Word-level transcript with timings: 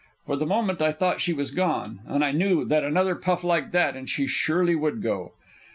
For 0.25 0.35
the 0.35 0.47
moment 0.47 0.81
I 0.81 0.93
thought 0.93 1.21
she 1.21 1.31
was 1.31 1.51
gone, 1.51 1.99
and 2.07 2.25
I 2.25 2.31
knew 2.31 2.65
that 2.65 2.83
another 2.83 3.13
puff 3.13 3.43
like 3.43 3.71
that 3.73 3.95
and 3.95 4.09
she 4.09 4.25
surely 4.25 4.73
would 4.73 4.99
go. 5.03 5.33